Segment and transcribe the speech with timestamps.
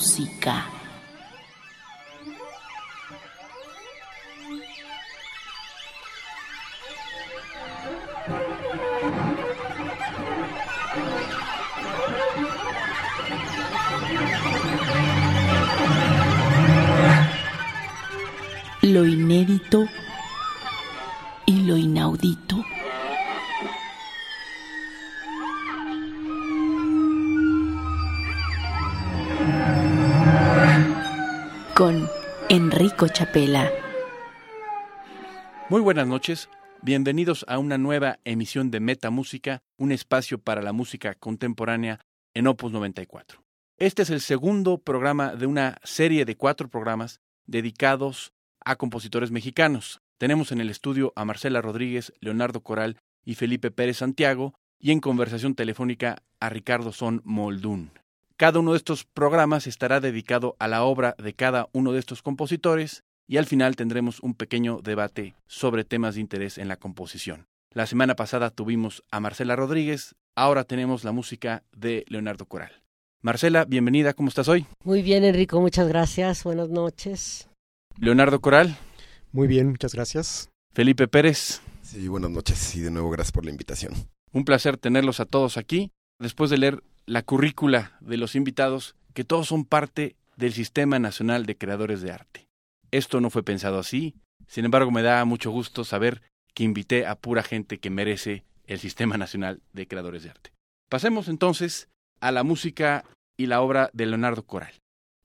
[0.00, 0.79] música.
[35.90, 36.48] Buenas noches,
[36.82, 41.98] bienvenidos a una nueva emisión de Meta Música, un espacio para la música contemporánea
[42.32, 43.42] en Opus 94.
[43.76, 48.32] Este es el segundo programa de una serie de cuatro programas dedicados
[48.64, 50.00] a compositores mexicanos.
[50.16, 55.00] Tenemos en el estudio a Marcela Rodríguez, Leonardo Coral y Felipe Pérez Santiago, y en
[55.00, 57.90] conversación telefónica a Ricardo Son Moldún.
[58.36, 62.22] Cada uno de estos programas estará dedicado a la obra de cada uno de estos
[62.22, 67.46] compositores y al final tendremos un pequeño debate sobre temas de interés en la composición.
[67.72, 72.82] La semana pasada tuvimos a Marcela Rodríguez, ahora tenemos la música de Leonardo Coral.
[73.22, 74.66] Marcela, bienvenida, ¿cómo estás hoy?
[74.82, 77.48] Muy bien, Enrico, muchas gracias, buenas noches.
[77.98, 78.76] Leonardo Coral.
[79.30, 80.50] Muy bien, muchas gracias.
[80.74, 81.60] Felipe Pérez.
[81.82, 83.94] Sí, buenas noches y de nuevo gracias por la invitación.
[84.32, 85.92] Un placer tenerlos a todos aquí.
[86.18, 91.46] Después de leer la currícula de los invitados, que todos son parte del Sistema Nacional
[91.46, 92.49] de Creadores de Arte.
[92.90, 94.14] Esto no fue pensado así,
[94.46, 96.22] sin embargo me da mucho gusto saber
[96.54, 100.52] que invité a pura gente que merece el Sistema Nacional de Creadores de Arte.
[100.88, 101.88] Pasemos entonces
[102.20, 103.04] a la música
[103.36, 104.72] y la obra de Leonardo Coral.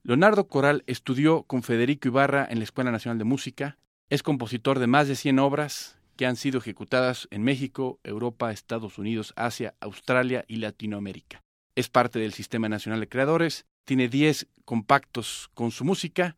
[0.02, 4.86] Leonardo Coral estudió con Federico Ibarra en la Escuela Nacional de Música, es compositor de
[4.86, 10.44] más de 100 obras que han sido ejecutadas en México, Europa, Estados Unidos, Asia, Australia
[10.46, 11.42] y Latinoamérica.
[11.74, 16.36] Es parte del Sistema Nacional de Creadores, tiene 10 compactos con su música.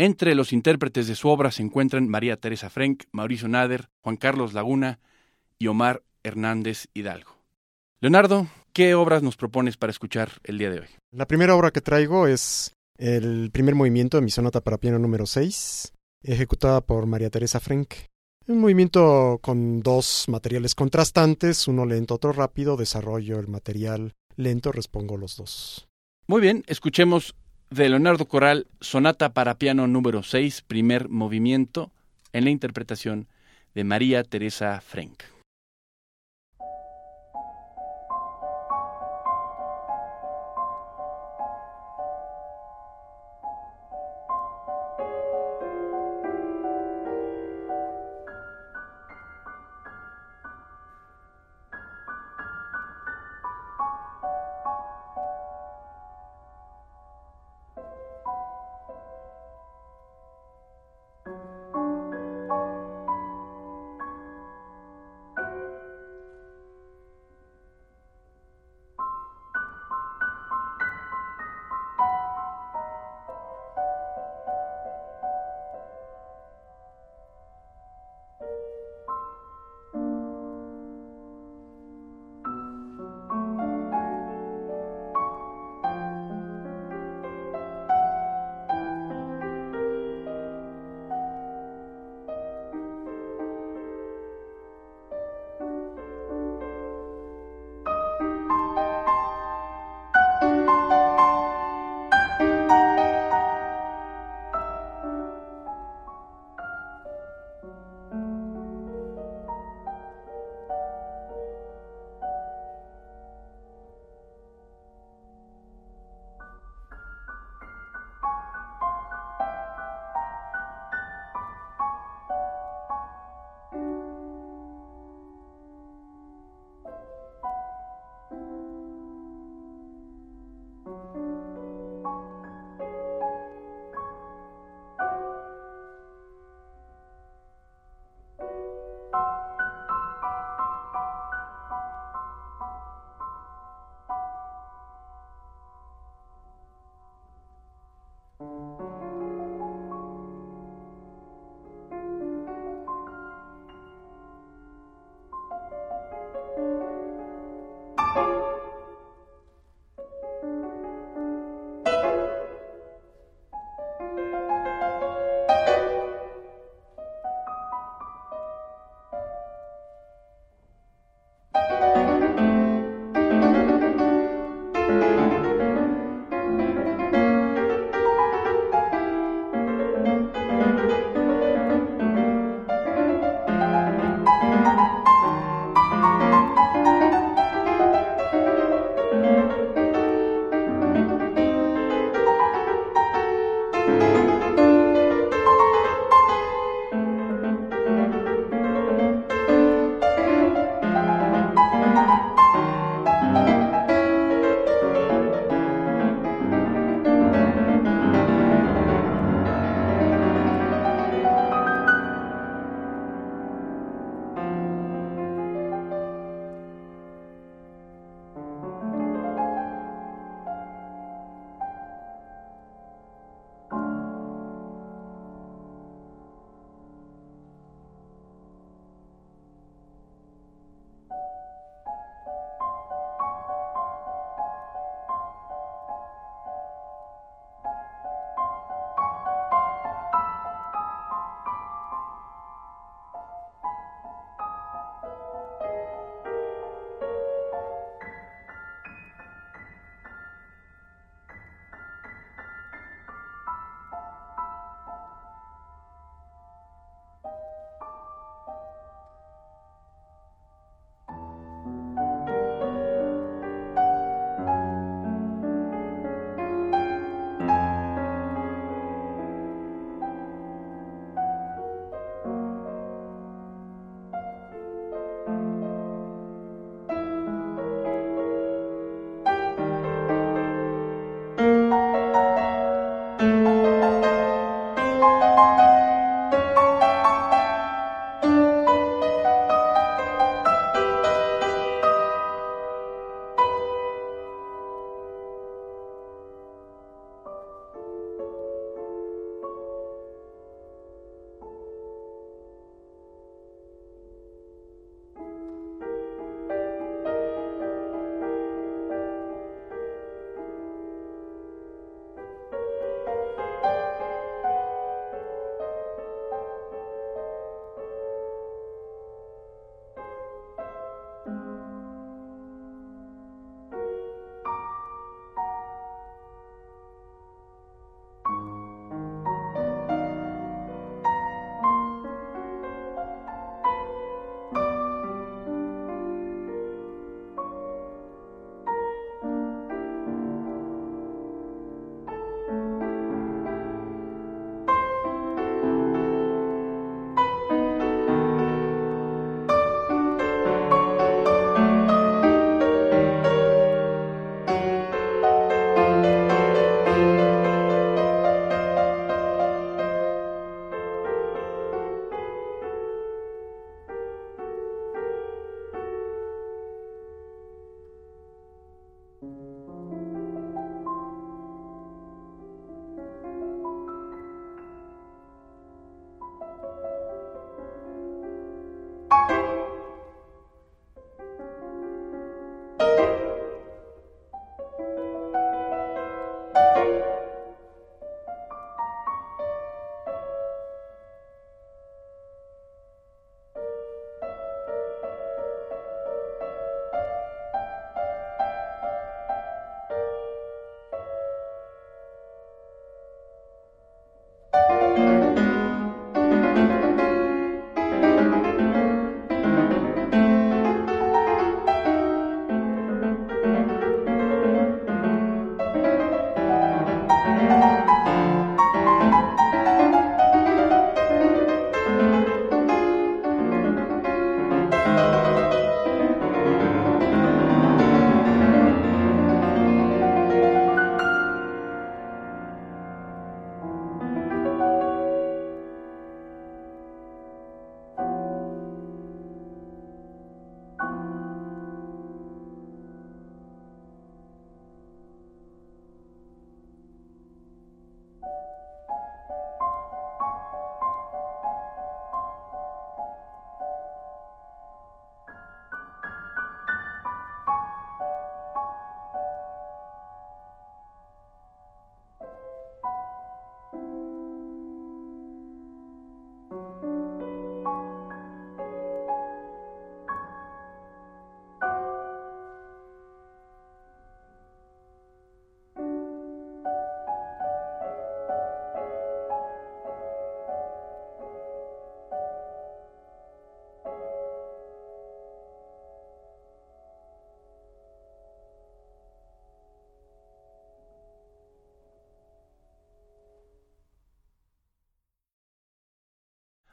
[0.00, 4.54] Entre los intérpretes de su obra se encuentran María Teresa Frank, Mauricio Nader, Juan Carlos
[4.54, 4.98] Laguna
[5.58, 7.36] y Omar Hernández Hidalgo.
[8.00, 10.86] Leonardo, ¿qué obras nos propones para escuchar el día de hoy?
[11.12, 15.26] La primera obra que traigo es el primer movimiento de mi sonata para piano número
[15.26, 17.92] 6, ejecutada por María Teresa Frank.
[18.46, 25.18] Un movimiento con dos materiales contrastantes, uno lento, otro rápido, desarrollo el material lento, respongo
[25.18, 25.88] los dos.
[26.26, 27.34] Muy bien, escuchemos
[27.70, 31.92] de Leonardo Coral, Sonata para piano número 6, primer movimiento,
[32.32, 33.28] en la interpretación
[33.74, 35.22] de María Teresa Frank.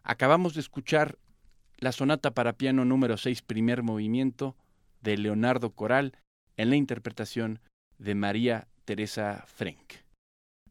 [0.10, 1.18] Acabamos de escuchar
[1.80, 4.56] la sonata para piano número 6, primer movimiento,
[5.02, 6.16] de Leonardo Coral,
[6.56, 7.60] en la interpretación
[7.98, 9.96] de María Teresa Frenk.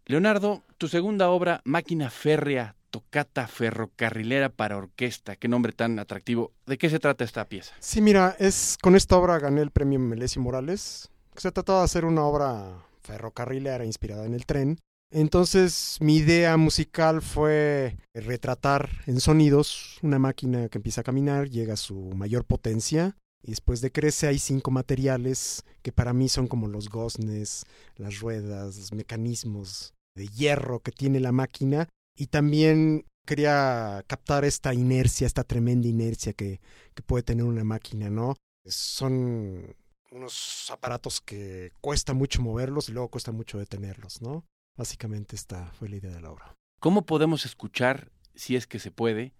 [0.06, 6.54] Leonardo, tu segunda obra, Máquina Férrea, Tocata Ferrocarrilera para Orquesta, qué nombre tan atractivo.
[6.64, 7.74] ¿De qué se trata esta pieza?
[7.78, 11.10] Sí, mira, es con esta obra gané el premio Melesio Morales.
[11.36, 14.78] Se trataba de hacer una obra ferrocarrilera inspirada en el tren.
[15.10, 21.74] Entonces mi idea musical fue retratar en sonidos una máquina que empieza a caminar, llega
[21.74, 26.66] a su mayor potencia y después decrece hay cinco materiales que para mí son como
[26.66, 27.64] los goznes,
[27.96, 34.72] las ruedas, los mecanismos de hierro que tiene la máquina y también quería captar esta
[34.74, 36.60] inercia, esta tremenda inercia que,
[37.04, 38.34] puede tener una máquina, ¿no?
[38.64, 39.76] Son
[40.10, 44.44] unos aparatos que cuesta mucho moverlos y luego cuesta mucho detenerlos, ¿no?
[44.76, 46.54] Básicamente esta fue la idea de la obra.
[46.80, 49.32] ¿Cómo podemos escuchar, si es que se puede,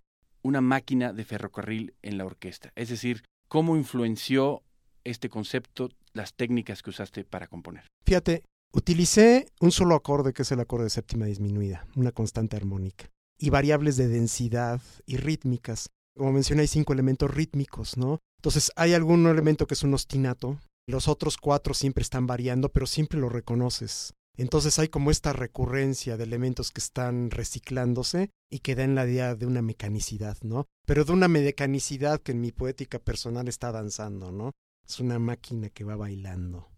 [0.43, 2.73] una máquina de ferrocarril en la orquesta?
[2.75, 4.63] Es decir, ¿cómo influenció
[5.05, 7.85] este concepto las técnicas que usaste para componer?
[8.05, 13.11] Fíjate, utilicé un solo acorde que es el acorde de séptima disminuida, una constante armónica,
[13.39, 15.89] y variables de densidad y rítmicas.
[16.17, 18.21] Como mencioné, hay cinco elementos rítmicos, ¿no?
[18.39, 22.87] Entonces, hay algún elemento que es un ostinato, los otros cuatro siempre están variando, pero
[22.87, 24.15] siempre lo reconoces.
[24.37, 29.35] Entonces hay como esta recurrencia de elementos que están reciclándose y que dan la idea
[29.35, 30.67] de una mecanicidad, ¿no?
[30.87, 34.53] Pero de una mecanicidad que en mi poética personal está danzando, ¿no?
[34.87, 36.69] Es una máquina que va bailando.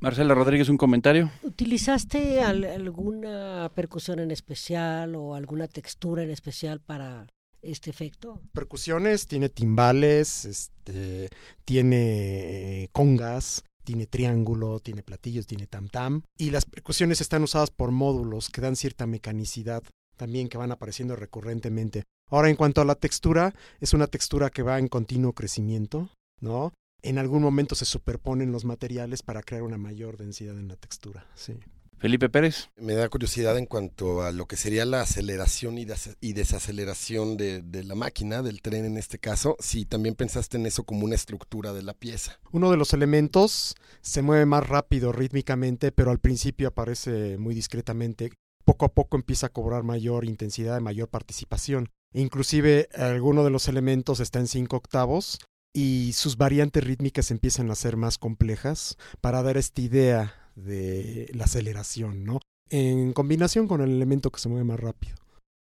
[0.00, 1.30] Marcela Rodríguez, un comentario.
[1.42, 7.26] ¿Utilizaste alguna percusión en especial o alguna textura en especial para
[7.60, 8.40] este efecto?
[8.52, 11.28] Percusiones, tiene timbales, este,
[11.66, 16.22] tiene congas, tiene triángulo, tiene platillos, tiene tam tam.
[16.36, 19.82] Y las percusiones están usadas por módulos que dan cierta mecanicidad
[20.16, 22.04] también que van apareciendo recurrentemente.
[22.28, 26.10] Ahora, en cuanto a la textura, es una textura que va en continuo crecimiento,
[26.40, 26.74] ¿no?
[27.02, 31.26] En algún momento se superponen los materiales para crear una mayor densidad en la textura,
[31.34, 31.58] sí.
[32.00, 32.70] Felipe Pérez.
[32.76, 37.36] Me da curiosidad en cuanto a lo que sería la aceleración y, des y desaceleración
[37.36, 41.04] de, de, la máquina, del tren en este caso, si también pensaste en eso como
[41.04, 42.40] una estructura de la pieza.
[42.52, 48.32] Uno de los elementos se mueve más rápido rítmicamente, pero al principio aparece muy discretamente.
[48.64, 51.90] Poco a poco empieza a cobrar mayor intensidad, mayor participación.
[52.14, 55.38] Inclusive alguno de los elementos está en cinco octavos
[55.74, 61.44] y sus variantes rítmicas empiezan a ser más complejas para dar esta idea de la
[61.44, 62.40] aceleración, ¿no?
[62.68, 65.16] En combinación con el elemento que se mueve más rápido.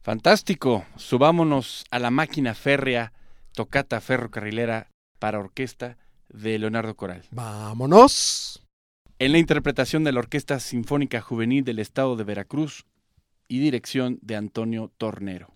[0.03, 0.85] Fantástico.
[0.97, 3.13] Subámonos a la máquina férrea,
[3.53, 7.25] tocata ferrocarrilera para orquesta de Leonardo Coral.
[7.33, 8.63] ¡Vámonos!
[9.19, 12.85] En la interpretación de la Orquesta Sinfónica Juvenil del Estado de Veracruz
[13.49, 15.56] y dirección de Antonio Tornero.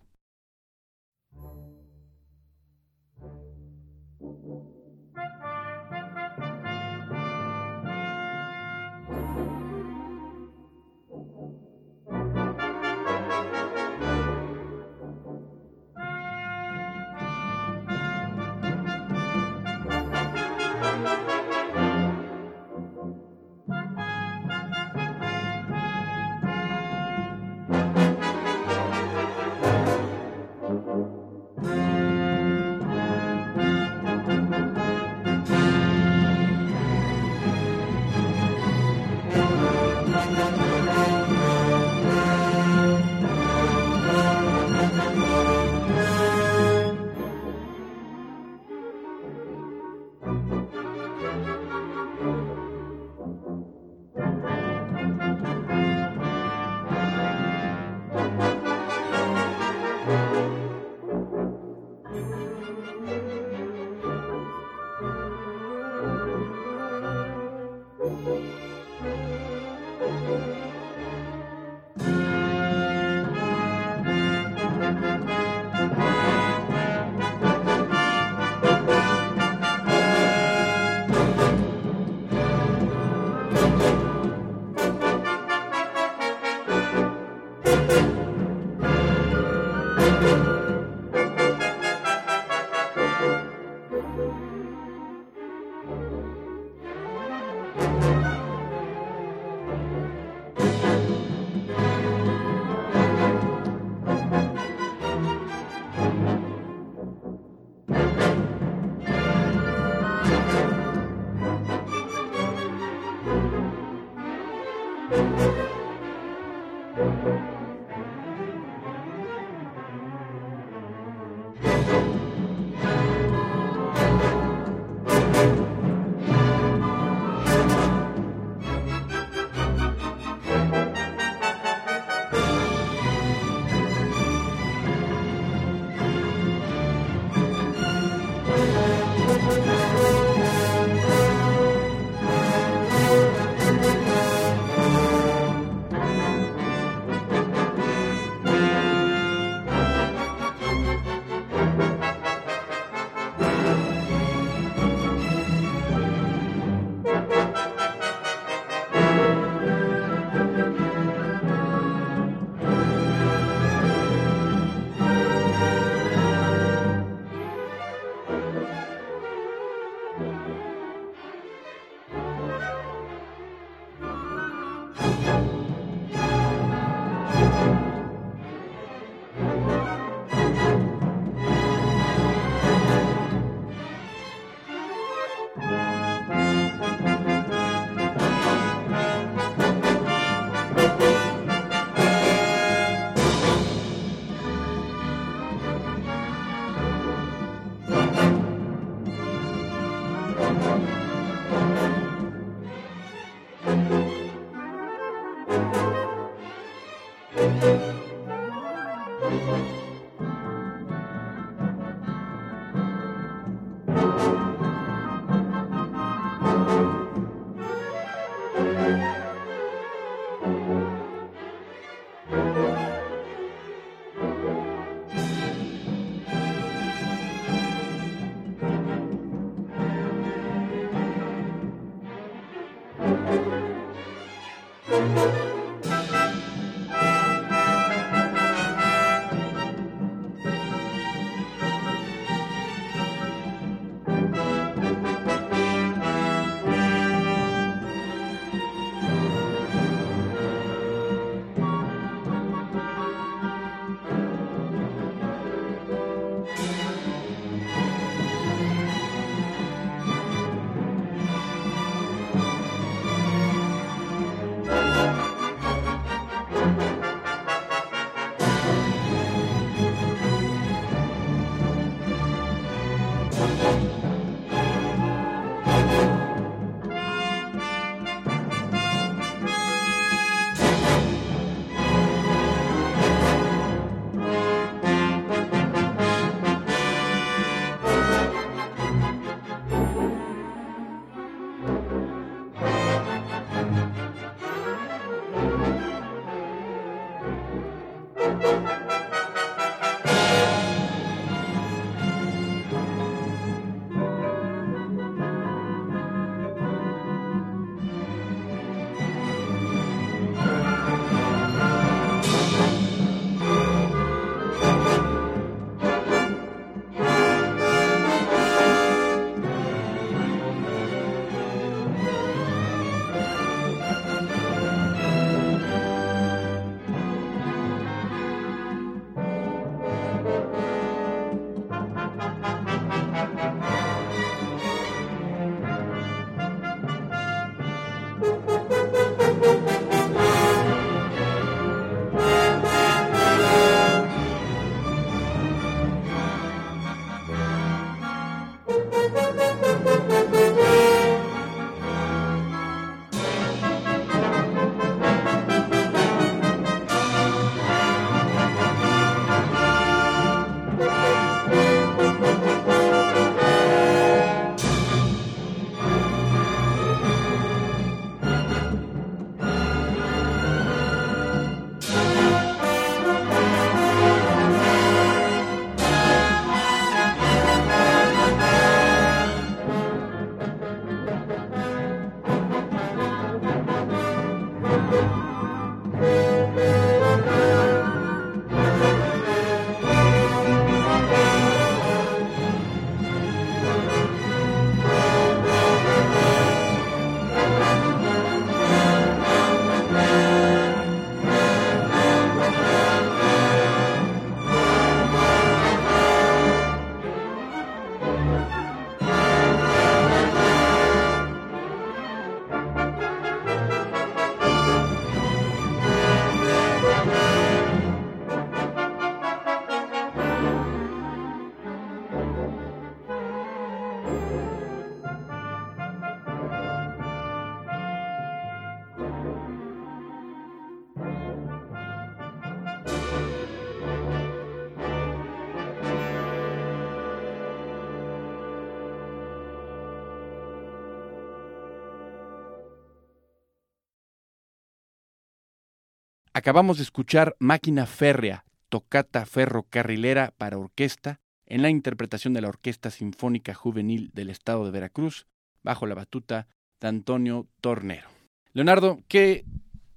[446.40, 452.90] Acabamos de escuchar Máquina Férrea, tocata ferrocarrilera para orquesta, en la interpretación de la Orquesta
[452.90, 455.26] Sinfónica Juvenil del Estado de Veracruz,
[455.62, 456.48] bajo la batuta
[456.80, 458.08] de Antonio Tornero.
[458.54, 459.44] Leonardo, ¿qué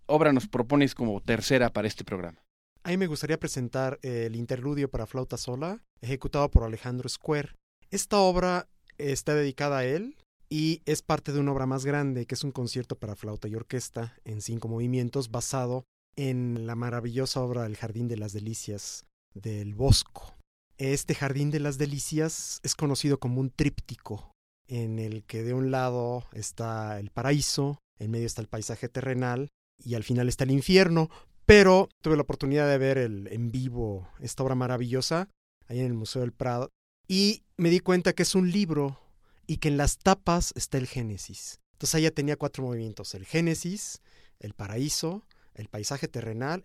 [0.06, 2.44] obra nos propones como tercera para este programa?
[2.84, 7.56] A mí me gustaría presentar el interludio para flauta sola, ejecutado por Alejandro Square.
[7.90, 10.18] Esta obra está dedicada a él
[10.50, 13.56] y es parte de una obra más grande, que es un concierto para flauta y
[13.56, 19.74] orquesta en cinco movimientos, basado en la maravillosa obra El Jardín de las Delicias del
[19.74, 20.36] Bosco.
[20.78, 24.32] Este Jardín de las Delicias es conocido como un tríptico,
[24.68, 29.50] en el que de un lado está el paraíso, en medio está el paisaje terrenal
[29.84, 31.10] y al final está el infierno.
[31.46, 35.30] Pero tuve la oportunidad de ver el, en vivo esta obra maravillosa
[35.68, 36.70] ahí en el Museo del Prado
[37.08, 39.00] y me di cuenta que es un libro
[39.46, 41.60] y que en las tapas está el Génesis.
[41.74, 44.02] Entonces allá tenía cuatro movimientos, el Génesis,
[44.40, 46.64] el paraíso, el paisaje terrenal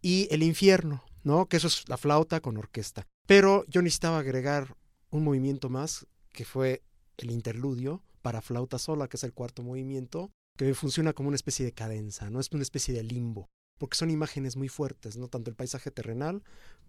[0.00, 1.46] y el infierno, ¿no?
[1.46, 3.06] Que eso es la flauta con orquesta.
[3.26, 4.76] Pero yo necesitaba agregar
[5.10, 6.82] un movimiento más, que fue
[7.18, 11.64] el interludio para flauta sola, que es el cuarto movimiento, que funciona como una especie
[11.64, 12.40] de cadenza, ¿no?
[12.40, 15.28] Es una especie de limbo, porque son imágenes muy fuertes, ¿no?
[15.28, 16.42] Tanto el paisaje terrenal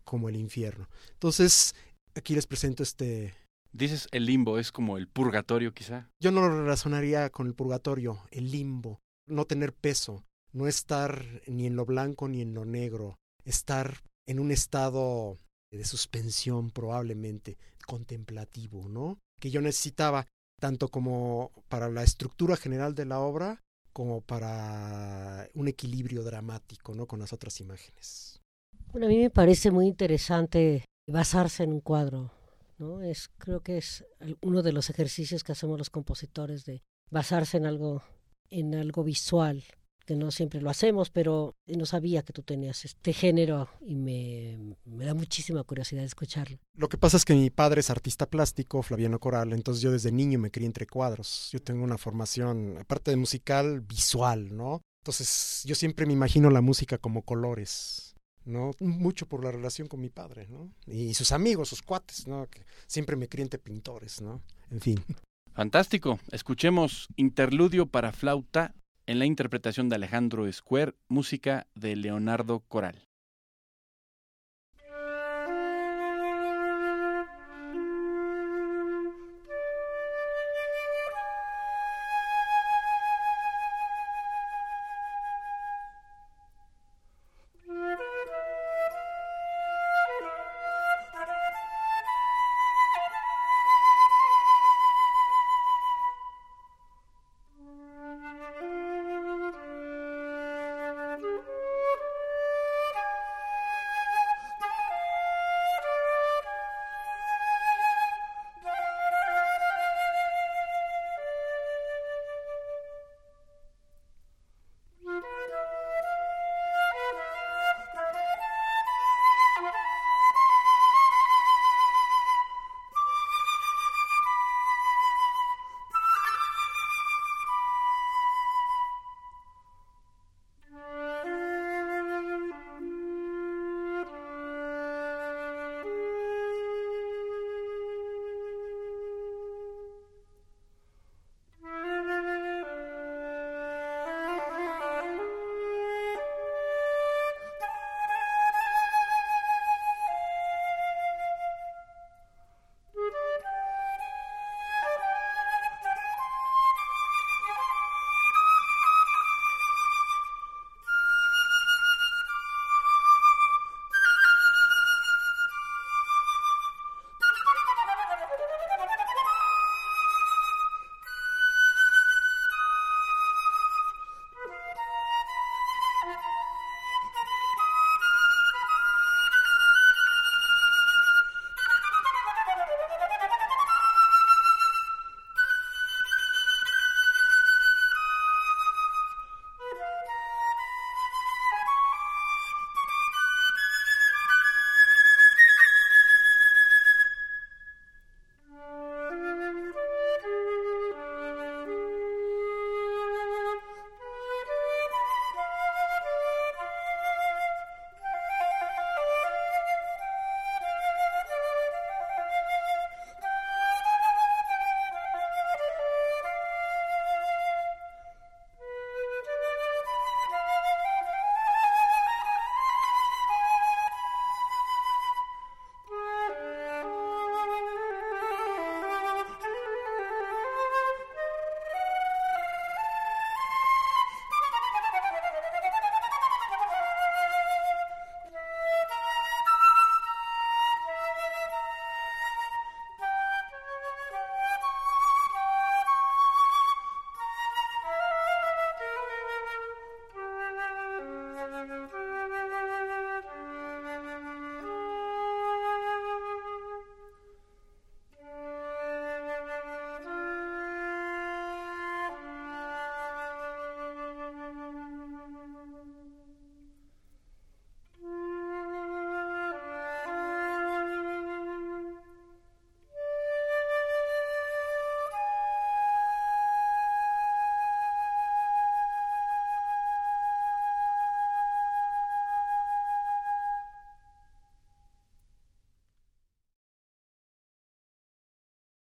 [0.04, 0.90] como el infierno.
[1.14, 1.76] Entonces,
[2.16, 3.36] aquí les presento este...
[3.72, 6.10] Dices el limbo, es como el purgatorio quizá.
[6.20, 11.66] Yo no lo relacionaría con el purgatorio, el limbo, no tener peso, no estar ni
[11.66, 15.38] en lo blanco ni en lo negro, estar en un estado
[15.72, 19.20] de suspensión probablemente contemplativo, ¿no?
[19.40, 20.28] Que yo necesitaba
[20.62, 23.60] tanto como para la estructura general de la obra
[23.92, 27.06] como para un equilibrio dramático, ¿no?
[27.06, 28.40] Con las otras imágenes.
[28.92, 32.32] Bueno, a mí me parece muy interesante basarse en un cuadro,
[32.78, 33.02] ¿no?
[33.02, 34.06] Es creo que es
[34.42, 38.04] uno de los ejercicios que hacemos los compositores de basarse en algo
[38.50, 39.64] en algo visual
[40.06, 44.76] que no siempre lo hacemos, pero no sabía que tú tenías este género y me,
[44.86, 46.58] me, da muchísima curiosidad escucharlo.
[46.76, 50.12] Lo que pasa es que mi padre es artista plástico, Flaviano Coral, entonces yo desde
[50.12, 51.50] niño me crié entre cuadros.
[51.52, 54.82] Yo tengo una formación, aparte de musical, visual, ¿no?
[55.04, 58.72] Entonces yo siempre me imagino la música como colores, ¿no?
[58.80, 60.72] Mucho por la relación con mi padre, ¿no?
[60.86, 62.48] Y sus amigos, sus cuates, ¿no?
[62.50, 64.42] Que siempre me crié entre pintores, ¿no?
[64.72, 65.04] En fin.
[65.54, 66.20] Fantástico.
[66.32, 68.74] Escuchemos Interludio para flauta
[69.06, 73.08] en la interpretación de Alejandro Square, música de Leonardo Coral.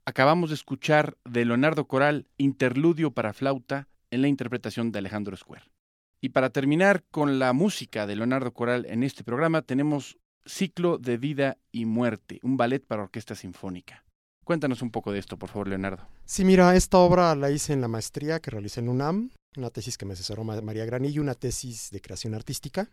[0.07, 5.65] Acabamos de escuchar de Leonardo Coral Interludio para flauta en la interpretación de Alejandro Square.
[6.21, 11.17] Y para terminar con la música de Leonardo Coral en este programa tenemos Ciclo de
[11.17, 14.05] Vida y Muerte, un ballet para orquesta sinfónica.
[14.45, 16.07] Cuéntanos un poco de esto, por favor, Leonardo.
[16.27, 19.97] Sí, mira, esta obra la hice en la maestría que realicé en UNAM, una tesis
[19.97, 22.91] que me asesoró María Granillo, una tesis de creación artística.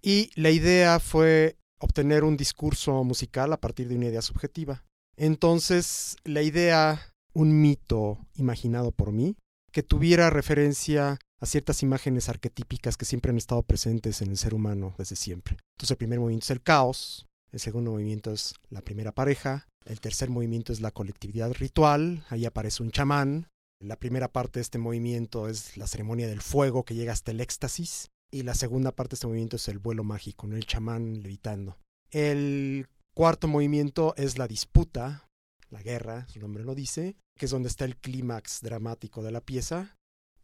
[0.00, 4.82] Y la idea fue obtener un discurso musical a partir de una idea subjetiva.
[5.16, 9.36] Entonces, la idea, un mito imaginado por mí,
[9.72, 14.54] que tuviera referencia a ciertas imágenes arquetípicas que siempre han estado presentes en el ser
[14.54, 15.56] humano desde siempre.
[15.74, 20.00] Entonces, el primer movimiento es el caos, el segundo movimiento es la primera pareja, el
[20.00, 23.48] tercer movimiento es la colectividad ritual, ahí aparece un chamán,
[23.80, 27.40] La primera parte de este movimiento es la ceremonia del fuego que llega hasta el
[27.40, 31.76] éxtasis y la segunda parte de este movimiento es el vuelo mágico, el chamán levitando.
[32.10, 35.28] El cuarto movimiento es la disputa,
[35.70, 39.40] la guerra, su nombre lo dice, que es donde está el clímax dramático de la
[39.40, 39.96] pieza.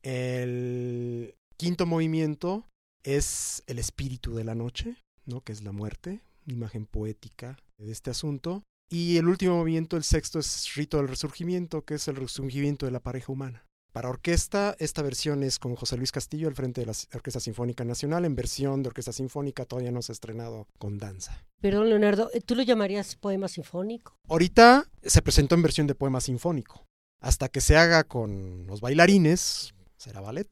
[0.02, 2.66] El quinto movimiento
[3.04, 5.42] es el espíritu de la noche, ¿no?
[5.42, 8.62] que es la muerte, imagen poética de este asunto.
[8.90, 12.92] Y el último movimiento, el sexto, es Rito del Resurgimiento, que es el resurgimiento de
[12.92, 13.64] la pareja humana.
[13.92, 17.84] Para orquesta, esta versión es con José Luis Castillo al frente de la Orquesta Sinfónica
[17.84, 18.24] Nacional.
[18.24, 21.44] En versión de Orquesta Sinfónica todavía no se ha estrenado con danza.
[21.60, 24.14] Perdón, Leonardo, ¿tú lo llamarías poema sinfónico?
[24.28, 26.86] Ahorita se presentó en versión de poema sinfónico.
[27.20, 30.48] Hasta que se haga con los bailarines, será ballet.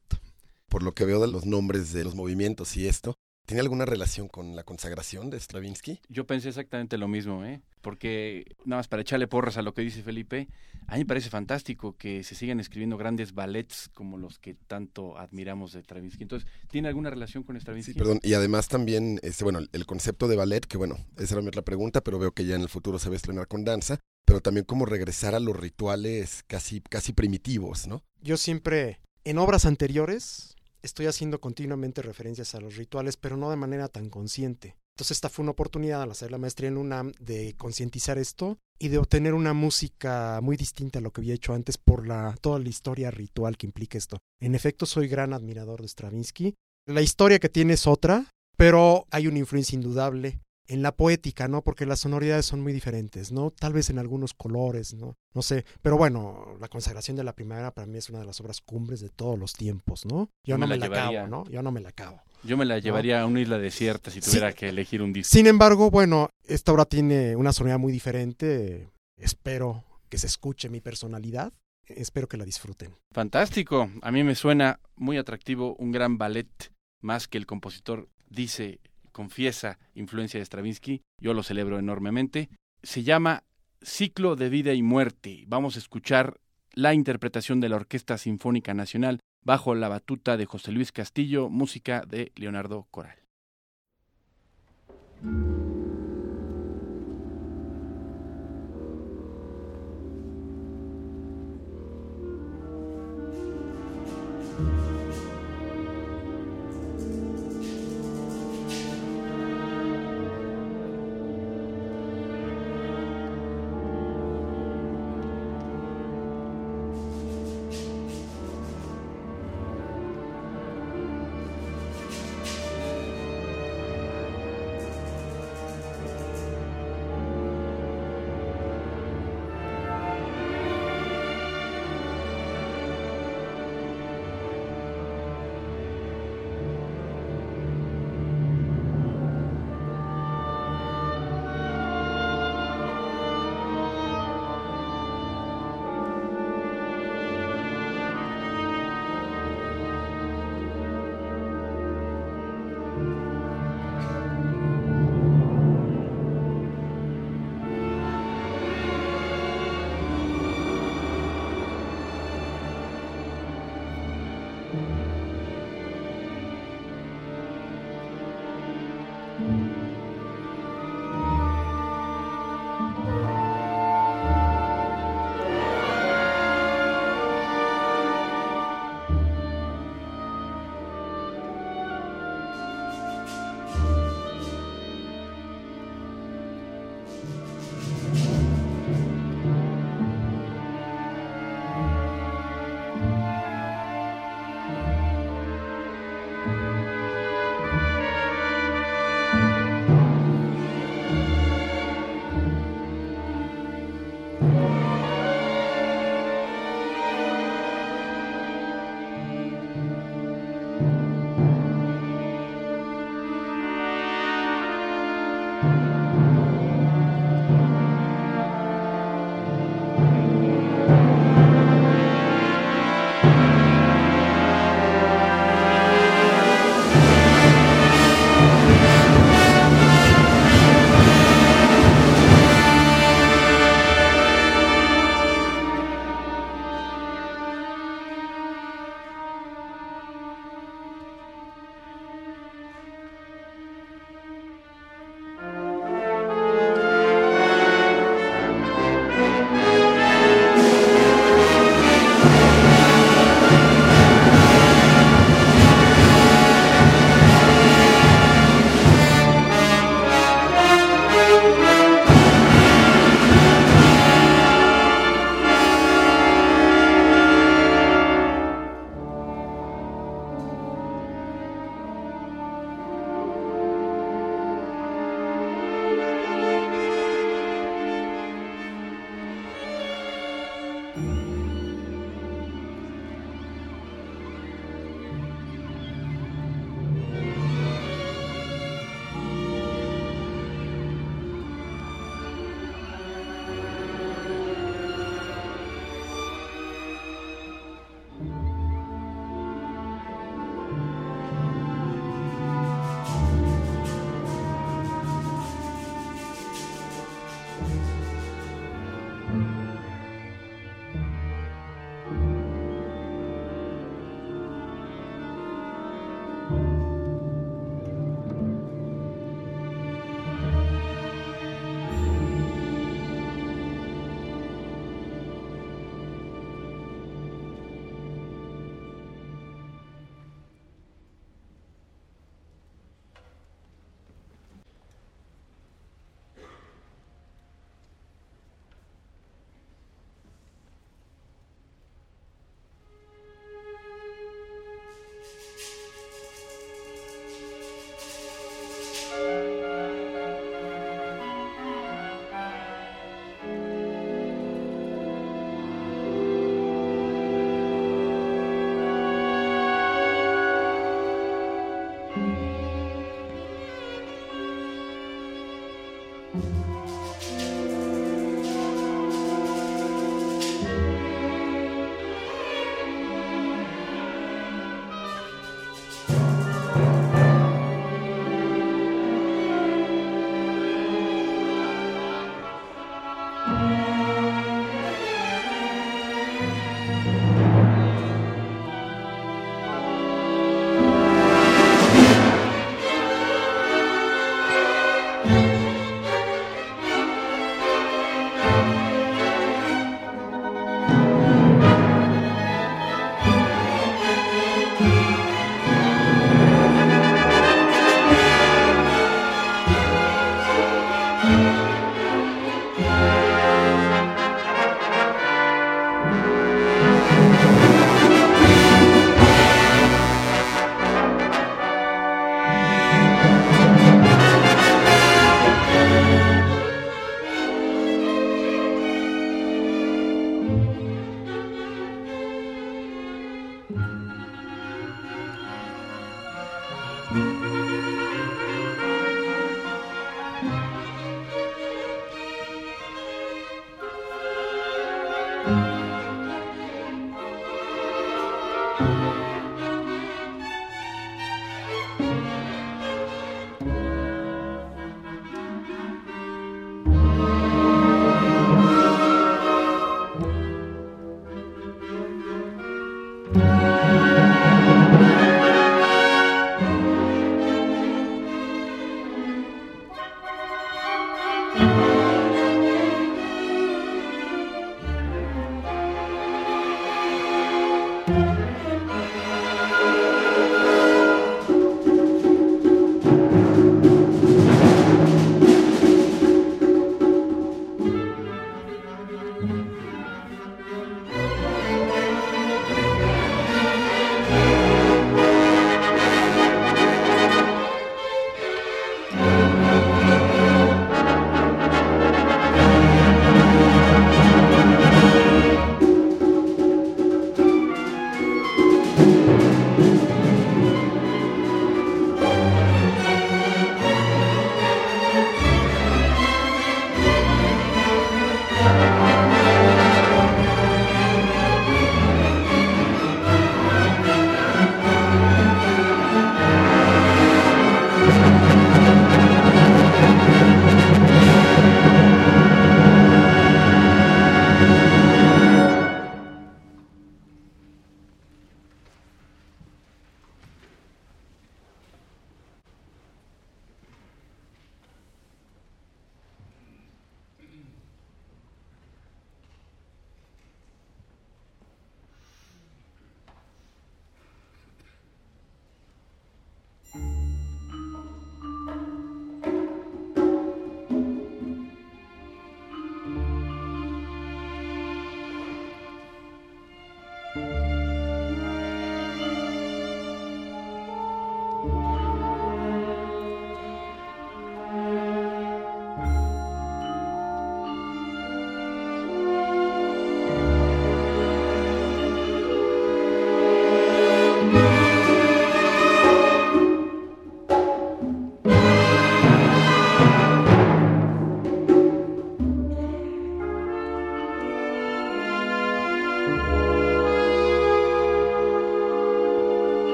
[0.67, 3.15] Por lo que veo de los nombres de los movimientos y esto,
[3.49, 5.99] ¿Tiene alguna relación con la consagración de Stravinsky?
[6.07, 7.63] Yo pensé exactamente lo mismo, ¿eh?
[7.81, 10.47] porque nada más para echarle porras a lo que dice Felipe,
[10.85, 15.17] a mí me parece fantástico que se sigan escribiendo grandes ballets como los que tanto
[15.17, 16.21] admiramos de Stravinsky.
[16.21, 17.93] Entonces, ¿tiene alguna relación con Stravinsky?
[17.93, 21.41] Sí, perdón, y además también, este, bueno, el concepto de ballet, que bueno, esa era
[21.41, 23.65] mi otra pregunta, pero veo que ya en el futuro se va a estrenar con
[23.65, 28.03] danza, pero también como regresar a los rituales casi, casi primitivos, ¿no?
[28.21, 33.55] Yo siempre, en obras anteriores, estoy haciendo continuamente referencias a los rituales, pero no de
[33.55, 34.75] manera tan consciente.
[34.95, 38.89] Entonces esta fue una oportunidad al hacer la maestría en UNAM de concientizar esto y
[38.89, 42.59] de obtener una música muy distinta a lo que había hecho antes por la, toda
[42.59, 44.17] la historia ritual que implica esto.
[44.41, 46.55] En efecto, soy gran admirador de Stravinsky.
[46.85, 51.63] La historia que tiene es otra, pero hay una influencia indudable en la poética, ¿no?
[51.63, 53.49] Porque las sonoridades son muy diferentes, ¿no?
[53.49, 55.17] Tal vez en algunos colores, ¿no?
[55.33, 58.39] No sé, pero bueno, la consagración de la primavera para mí es una de las
[58.39, 60.29] obras cumbres de todos los tiempos, ¿no?
[60.45, 61.43] Yo, no me la, acabo, ¿no?
[61.49, 62.21] Yo no me la acabo.
[62.43, 65.33] Yo me la llevaría a una isla desierta si tuviera que elegir un disco.
[65.33, 68.87] Sin embargo, bueno, esta obra tiene una sonoridad muy diferente.
[69.17, 71.51] Espero que se escuche mi personalidad.
[71.87, 72.95] Espero que la disfruten.
[73.11, 73.89] Fantástico.
[74.03, 78.79] A mí me suena muy atractivo un gran ballet, más que el compositor dice
[79.19, 82.49] confiesa influencia de Stravinsky, yo lo celebro enormemente.
[82.83, 83.43] Se llama
[83.81, 85.43] Ciclo de Vida y Muerte.
[85.45, 86.39] Vamos a escuchar
[86.73, 92.05] la interpretación de la Orquesta Sinfónica Nacional bajo la batuta de José Luis Castillo, música
[92.07, 93.17] de Leonardo Coral.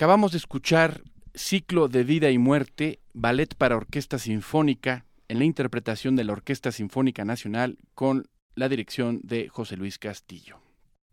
[0.00, 1.02] Acabamos de escuchar
[1.34, 6.72] Ciclo de Vida y Muerte, ballet para orquesta sinfónica, en la interpretación de la Orquesta
[6.72, 10.58] Sinfónica Nacional con la dirección de José Luis Castillo.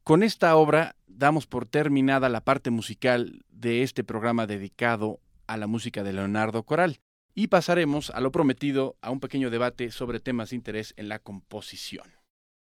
[0.06, 5.68] Con esta obra damos por terminada la parte musical de este programa dedicado a la
[5.68, 7.02] música de Leonardo Coral
[7.36, 11.20] y pasaremos a lo prometido a un pequeño debate sobre temas de interés en la
[11.20, 12.08] composición.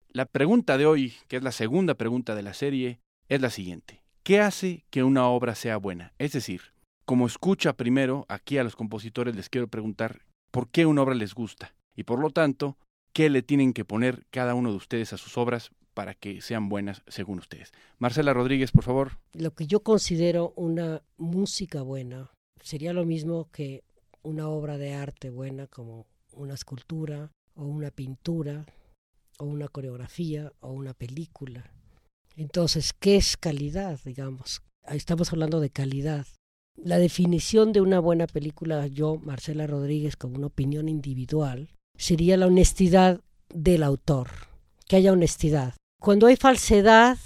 [0.07, 2.99] La pregunta de hoy, que es la segunda pregunta de la serie,
[3.29, 4.04] es la siguiente.
[4.25, 6.11] ¿Qué hace que una obra sea buena?
[6.17, 6.73] Es decir,
[7.05, 11.35] como escucha primero, aquí a los compositores les quiero preguntar por qué una obra les
[11.35, 12.75] gusta y por lo tanto,
[13.13, 16.69] qué le tienen que poner cada uno de ustedes a sus obras para que sean
[16.69, 17.71] buenas según ustedes.
[17.99, 19.19] Marcela Rodríguez, por favor.
[19.33, 22.31] Lo que yo considero una música buena
[22.63, 23.83] sería lo mismo que
[24.23, 28.65] una obra de arte buena como una escultura o una pintura
[29.37, 31.69] o una coreografía o una película.
[32.35, 34.61] Entonces, ¿qué es calidad, digamos?
[34.87, 36.27] Estamos hablando de calidad.
[36.75, 42.47] La definición de una buena película, yo, Marcela Rodríguez, como una opinión individual, sería la
[42.47, 43.21] honestidad
[43.53, 44.29] del autor,
[44.87, 45.75] que haya honestidad.
[46.01, 47.17] Cuando hay falsedad,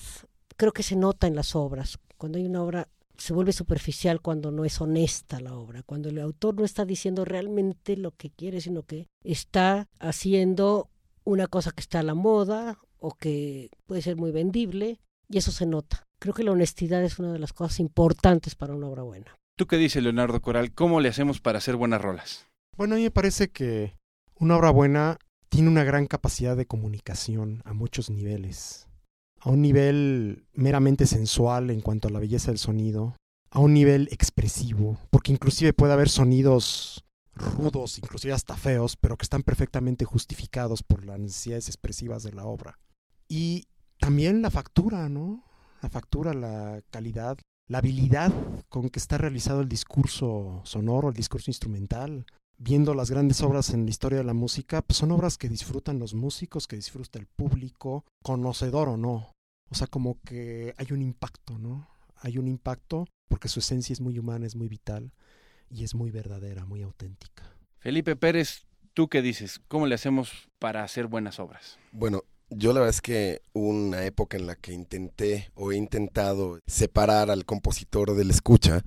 [0.56, 1.98] creo que se nota en las obras.
[2.18, 2.88] Cuando hay una obra
[3.18, 7.26] se vuelve superficial cuando no es honesta la obra, cuando el autor no está diciendo
[7.26, 10.90] realmente lo que quiere, sino que está haciendo
[11.26, 15.52] una cosa que está a la moda o que puede ser muy vendible, y eso
[15.52, 16.08] se nota.
[16.20, 19.38] Creo que la honestidad es una de las cosas importantes para una obra buena.
[19.58, 20.74] ¿Tú qué dices, Leonardo Coral?
[20.74, 22.48] ¿Cómo le hacemos para hacer buenas rolas?
[22.78, 23.96] Bueno, a mí me parece que
[24.36, 25.18] una obra buena
[25.50, 28.90] tiene una gran capacidad de comunicación a muchos niveles
[29.42, 33.16] a un nivel meramente sensual en cuanto a la belleza del sonido,
[33.52, 39.24] a un nivel expresivo, porque inclusive puede haber sonidos rudos, inclusive hasta feos, pero que
[39.24, 42.80] están perfectamente justificados por las necesidades expresivas de la obra.
[43.30, 43.68] Y
[44.00, 45.44] también la factura, ¿no?
[45.82, 48.34] La factura, la calidad, la habilidad
[48.68, 52.26] con que está realizado el discurso sonoro, el discurso instrumental.
[52.58, 56.00] Viendo las grandes obras en la historia de la música, pues son obras que disfrutan
[56.00, 59.32] los músicos, que disfruta el público, conocedor o no.
[59.70, 61.88] O sea, como que hay un impacto, ¿no?
[62.18, 65.14] Hay un impacto porque su esencia es muy humana, es muy vital
[65.70, 67.44] y es muy verdadera, muy auténtica.
[67.78, 69.62] Felipe Pérez, ¿tú qué dices?
[69.68, 71.78] ¿Cómo le hacemos para hacer buenas obras?
[71.94, 76.60] Bueno, yo la verdad es que una época en la que intenté o he intentado
[76.68, 78.84] separar al compositor del escucha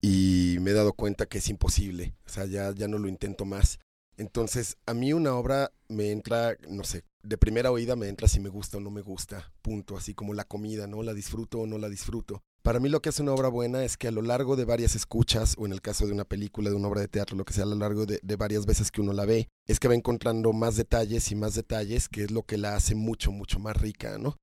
[0.00, 3.44] y me he dado cuenta que es imposible, o sea, ya, ya no lo intento
[3.44, 3.78] más.
[4.18, 8.40] Entonces, a mí una obra me entra, no sé, de primera oída me entra si
[8.40, 11.02] me gusta o no me gusta, punto, así como la comida, ¿no?
[11.02, 12.42] La disfruto o no la disfruto.
[12.66, 14.96] Para mí lo que hace una obra buena es que a lo largo de varias
[14.96, 17.52] escuchas, o en el caso de una película, de una obra de teatro, lo que
[17.52, 20.52] sea, a lo largo de, varias veces que uno la ve, es que va encontrando
[20.52, 24.18] más detalles y más detalles, que es lo que la hace mucho, mucho más rica,
[24.18, 24.36] ¿no?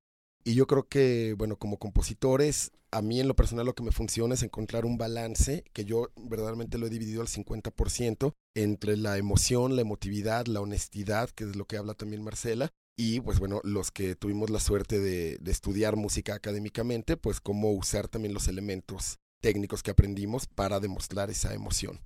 [0.45, 3.91] Y yo creo que, bueno, como compositores, a mí en lo personal lo que me
[3.91, 9.17] funciona es encontrar un balance, que yo verdaderamente lo he dividido al 50%, entre la
[9.17, 13.59] emoción, la emotividad, la honestidad, que es lo que habla también Marcela, y pues bueno,
[13.63, 18.47] los que tuvimos la suerte de, de estudiar música académicamente, pues cómo usar también los
[18.47, 21.99] elementos técnicos que aprendimos para demostrar esa emoción.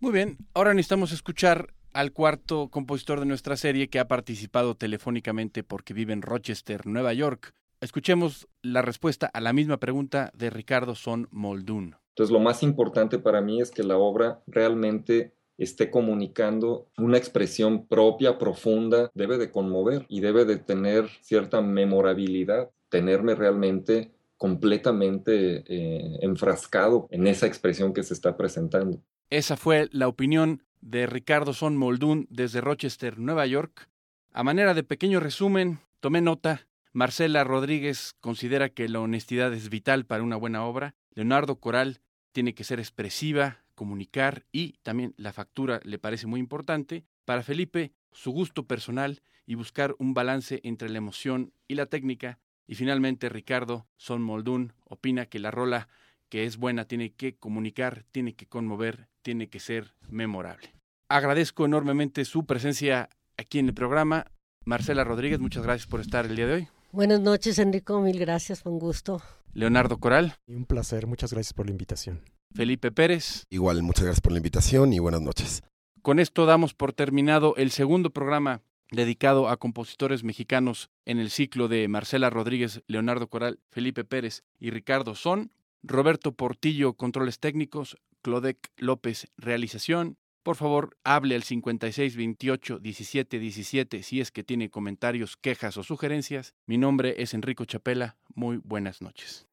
[0.00, 5.62] Muy bien, ahora necesitamos escuchar al cuarto compositor de nuestra serie que ha participado telefónicamente
[5.62, 7.52] porque vive en Rochester, Nueva York.
[7.80, 11.96] Escuchemos la respuesta a la misma pregunta de Ricardo Son Moldún.
[12.14, 17.86] Entonces, lo más importante para mí es que la obra realmente esté comunicando una expresión
[17.86, 26.18] propia, profunda, debe de conmover y debe de tener cierta memorabilidad, tenerme realmente completamente eh,
[26.20, 29.00] enfrascado en esa expresión que se está presentando.
[29.30, 33.88] Esa fue la opinión de Ricardo Son Moldún desde Rochester, Nueva York.
[34.32, 40.04] A manera de pequeño resumen, tomé nota Marcela Rodríguez considera que la honestidad es vital
[40.04, 40.94] para una buena obra.
[41.14, 42.00] Leonardo Coral
[42.32, 47.04] tiene que ser expresiva, comunicar y también la factura le parece muy importante.
[47.24, 52.38] Para Felipe, su gusto personal y buscar un balance entre la emoción y la técnica.
[52.68, 55.88] Y finalmente, Ricardo Son Moldún opina que la rola
[56.28, 60.72] que es buena tiene que comunicar, tiene que conmover, tiene que ser memorable.
[61.08, 64.26] Agradezco enormemente su presencia aquí en el programa.
[64.64, 66.68] Marcela Rodríguez, muchas gracias por estar el día de hoy.
[66.92, 68.00] Buenas noches, Enrico.
[68.00, 69.20] Mil gracias, fue un gusto.
[69.54, 70.36] Leonardo Coral.
[70.46, 72.22] Y un placer, muchas gracias por la invitación.
[72.54, 73.44] Felipe Pérez.
[73.50, 75.62] Igual, muchas gracias por la invitación y buenas noches.
[76.02, 81.68] Con esto damos por terminado el segundo programa dedicado a compositores mexicanos en el ciclo
[81.68, 85.50] de Marcela Rodríguez, Leonardo Coral, Felipe Pérez y Ricardo Son,
[85.82, 94.02] Roberto Portillo, controles técnicos, Clodec López, realización, por favor, hable al 56 28 17 17
[94.02, 96.54] si es que tiene comentarios, quejas o sugerencias.
[96.66, 98.16] Mi nombre es Enrico Chapela.
[98.34, 99.46] Muy buenas noches.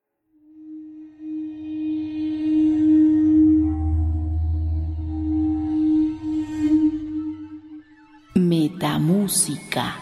[8.49, 9.95] La música.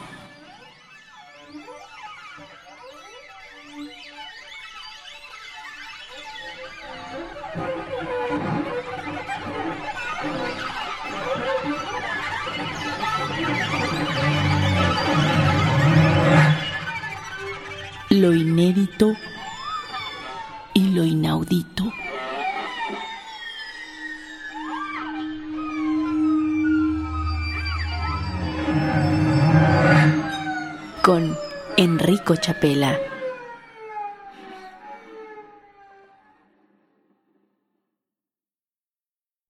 [18.10, 19.14] Lo inédito
[20.74, 21.92] y lo inaudito.
[31.08, 31.38] Con
[31.78, 33.17] Enrico Chapela.